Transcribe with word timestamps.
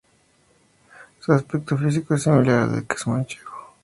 Su 1.19 1.31
aspecto 1.31 1.77
físico 1.77 2.15
es 2.15 2.23
similar 2.23 2.63
al 2.63 2.71
del 2.71 2.87
queso 2.87 3.11
manchego. 3.11 3.51